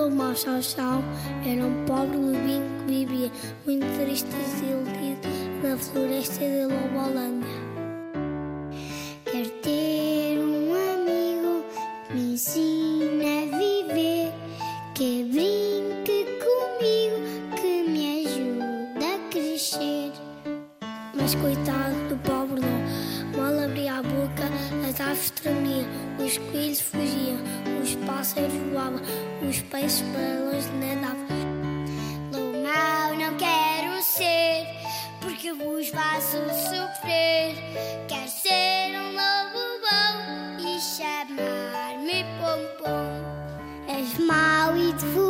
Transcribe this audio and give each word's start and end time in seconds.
O 0.00 0.08
mau 0.08 0.34
Chau 0.34 0.62
Chau 0.62 1.04
era 1.44 1.62
um 1.62 1.84
pobre 1.84 2.16
lobinho 2.16 2.64
que 2.86 3.04
vivia 3.04 3.30
muito 3.66 3.84
triste 3.98 4.26
e 4.28 4.36
desiludido 4.38 5.28
na 5.62 5.76
floresta 5.76 6.38
de 6.38 6.64
Lobolândia. 6.64 7.60
Quero 9.26 9.50
ter 9.60 10.38
um 10.38 10.72
amigo 10.72 11.64
que 12.08 12.14
me 12.14 12.32
ensine 12.32 13.26
a 13.26 13.58
viver, 13.58 14.32
que 14.94 15.28
brinque 15.30 16.24
comigo, 16.40 17.60
que 17.60 17.90
me 17.90 18.24
ajude 18.24 19.04
a 19.04 19.30
crescer. 19.30 20.12
Mas 21.14 21.34
coitado 21.34 21.94
do 22.08 22.16
pobre 22.22 22.62
lobo, 22.62 23.19
mal 23.40 23.58
abria 23.58 23.94
a 23.94 24.02
boca, 24.02 24.44
as 24.86 25.00
aves 25.00 25.30
tremiam, 25.30 25.86
os 26.18 26.36
coelhos 26.36 26.80
fugiam, 26.80 27.38
os 27.82 27.94
pássaros 28.06 28.52
voavam, 28.70 29.00
os 29.48 29.62
peixes 29.62 30.02
para 30.12 30.40
longe 30.44 30.68
nadavam. 30.78 31.26
Mau 32.62 33.16
não 33.16 33.34
quero 33.38 34.02
ser, 34.02 34.66
porque 35.22 35.52
vos 35.54 35.88
faço 35.88 36.36
sofrer. 36.68 37.54
Quero 38.08 38.28
ser 38.28 38.92
um 39.00 39.08
lobo 39.20 39.62
bom 39.86 40.60
e 40.60 40.78
chamar-me 40.78 42.24
Pompom. 42.38 43.08
És 43.88 44.18
mau 44.18 44.76
e 44.76 44.92
devorador, 44.92 45.29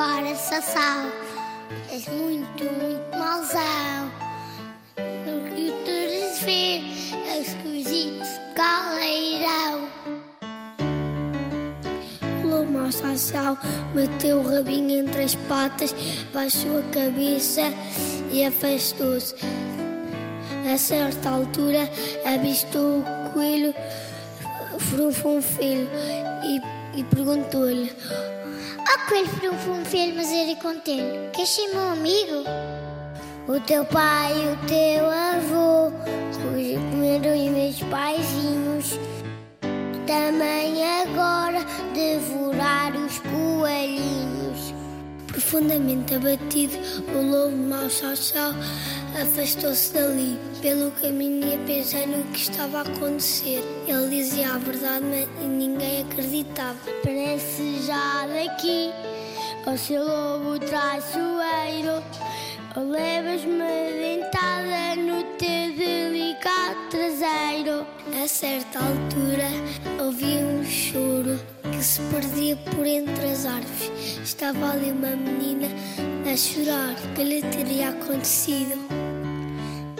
embora, 0.00 0.34
Sassau, 0.34 1.12
és 1.92 2.08
muito, 2.08 2.64
muito 2.64 3.18
mauzão. 3.18 4.10
O 4.96 5.54
que 5.54 5.72
queres 5.84 6.38
ver 6.40 6.82
é 7.28 7.40
esquisito 7.40 8.24
caldeirão. 8.54 9.88
O 12.42 12.46
lobo 12.46 12.72
mau 12.72 12.90
Sassau 12.90 13.58
meteu 13.94 14.38
o 14.38 14.48
rabinho 14.48 15.00
entre 15.00 15.24
as 15.24 15.34
patas, 15.34 15.94
baixou 16.32 16.78
a 16.78 16.82
cabeça 16.94 17.70
e 18.32 18.42
afastou-se. 18.42 19.34
A 20.72 20.78
certa 20.78 21.28
altura, 21.28 21.90
avistou 22.24 23.00
o 23.00 23.30
coelho 23.34 23.74
Frunfum 24.78 25.42
Filho 25.42 25.88
e, 26.42 26.79
e 26.94 27.04
perguntou-lhe: 27.04 27.92
Ó 28.78 29.08
coelho 29.08 29.28
Frunfum 29.28 29.84
Filho, 29.84 30.14
mas 30.16 30.30
ele 30.30 30.56
contente, 30.56 31.30
queres 31.32 31.48
ser 31.48 31.68
meu 31.68 31.88
amigo? 31.92 32.44
O 33.48 33.58
teu 33.60 33.84
pai 33.84 34.32
e 34.32 34.52
o 34.52 34.56
teu 34.68 35.10
avô 35.10 35.92
hoje 36.54 36.78
comeram 36.90 37.34
os 37.34 37.50
meus 37.50 37.82
paizinhos. 37.84 38.98
Também 40.06 40.84
agora 41.02 41.64
devorar 41.94 42.94
os 42.94 43.18
coelhinhos. 43.18 44.74
Profundamente 45.26 46.14
abatido, 46.14 46.76
o 47.14 47.30
lobo 47.30 47.56
mau 47.56 47.88
Chau 47.88 48.14
Chau 48.16 48.52
afastou-se 49.20 49.92
dali. 49.92 50.38
Pelo 50.60 50.90
caminho 50.92 51.46
ia 51.46 51.58
pensando 51.58 52.20
o 52.20 52.24
que 52.32 52.40
estava 52.40 52.78
a 52.78 52.82
acontecer. 52.82 53.62
Ele 53.86 54.08
dizia 54.08 54.54
a 54.54 54.58
verdade, 54.58 55.04
mas 55.04 55.46
ninguém 55.46 56.02
acreditava. 56.02 56.78
Parece 57.02 57.82
já 57.86 58.26
daqui, 58.26 58.90
o 59.66 59.78
seu 59.78 60.04
lobo 60.04 60.58
traiçoeiro. 60.58 62.02
Levas-me 62.76 64.20
dentada 64.20 64.94
no 64.96 65.22
teu 65.36 65.74
delicado 65.76 66.76
traseiro. 66.90 67.86
A 68.22 68.28
certa 68.28 68.78
altura 68.78 69.48
ouvi 70.04 70.36
um 70.36 70.64
choro 70.64 71.40
que 71.72 71.82
se 71.82 72.00
perdia 72.02 72.56
por 72.56 72.86
entre 72.86 73.30
as 73.30 73.46
árvores. 73.46 74.18
Estava 74.22 74.72
ali 74.72 74.92
uma 74.92 75.16
menina 75.16 75.68
a 76.30 76.36
chorar 76.36 76.94
que 77.16 77.24
lhe 77.24 77.42
teria 77.42 77.88
acontecido. 77.88 78.78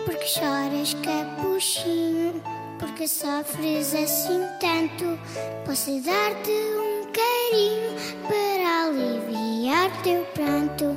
Porque 0.04 0.26
choras, 0.26 0.94
capuchinho? 1.02 2.40
Porque 2.78 3.08
sofres 3.08 3.92
assim 3.92 4.40
tanto? 4.60 5.18
Posso 5.66 6.00
dar-te 6.02 6.52
um 6.52 7.10
carinho 7.10 7.96
para 8.28 8.84
aliviar 8.84 9.90
teu 10.04 10.24
pranto. 10.26 10.96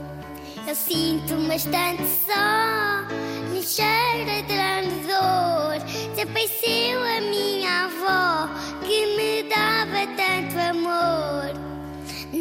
Eu 0.67 0.75
sinto-me 0.75 1.47
bastante 1.47 2.03
só, 2.27 3.03
me 3.51 3.63
cheira 3.63 4.35
de 4.35 4.53
grande 4.53 4.95
dor. 5.07 5.79
Desapareceu 6.13 7.01
a 7.01 7.21
minha 7.21 7.85
avó, 7.85 8.49
que 8.85 9.07
me 9.17 9.49
dava 9.49 10.05
tanto 10.15 10.59
amor. 10.59 11.42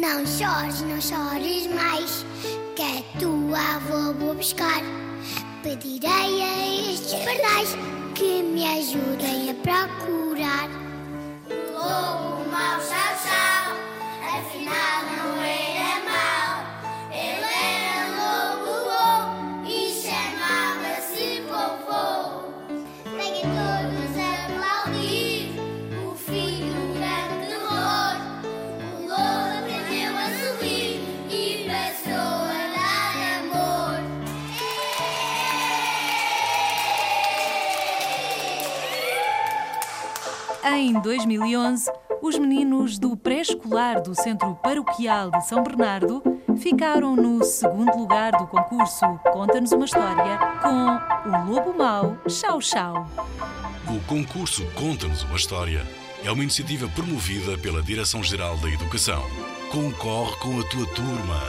Não 0.03 0.25
chores, 0.27 0.81
não 0.81 0.99
chores 0.99 1.65
mais, 1.67 2.25
que 2.75 2.81
a 2.81 3.19
tua 3.21 3.75
avó 3.77 4.11
vou 4.11 4.33
buscar. 4.33 4.81
Pedirei 5.63 6.41
a 6.41 6.91
estes 6.91 7.13
pardais 7.23 7.73
que 8.13 8.43
me 8.43 8.65
ajudem 8.67 9.51
a 9.51 9.53
procurar. 9.63 10.67
Lobo 11.71 12.32
Em 40.65 40.93
2011, 40.93 41.91
os 42.21 42.39
meninos 42.39 42.97
do 42.97 43.17
pré-escolar 43.17 44.01
do 44.01 44.15
Centro 44.15 44.55
Paroquial 44.55 45.29
de 45.29 45.45
São 45.45 45.61
Bernardo 45.61 46.23
ficaram 46.57 47.17
no 47.17 47.43
segundo 47.43 47.97
lugar 47.97 48.31
do 48.31 48.47
concurso 48.47 49.05
Conta-nos 49.33 49.73
uma 49.73 49.83
História 49.83 50.37
com 50.61 51.29
o 51.29 51.51
Lobo 51.51 51.77
Mau 51.77 52.17
Chau 52.29 52.61
Chau. 52.61 53.09
O 53.89 53.99
concurso 54.07 54.65
Conta-nos 54.73 55.23
uma 55.23 55.35
História 55.35 55.85
é 56.23 56.31
uma 56.31 56.43
iniciativa 56.43 56.87
promovida 56.87 57.57
pela 57.57 57.81
Direção-Geral 57.81 58.55
da 58.57 58.69
Educação. 58.69 59.21
Concorre 59.69 60.37
com 60.37 60.59
a 60.61 60.63
tua 60.69 60.85
turma. 60.93 61.41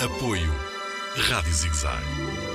Apoio 0.00 0.54
Rádio 1.16 1.52
Zigzag. 1.52 2.45